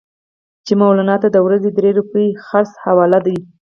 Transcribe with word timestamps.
چې 0.65 0.73
مولنا 0.81 1.15
ته 1.23 1.27
د 1.31 1.37
ورځې 1.45 1.69
درې 1.77 1.89
روپۍ 1.99 2.27
خرڅ 2.45 2.71
حواله 2.85 3.19
دي. 3.25 3.37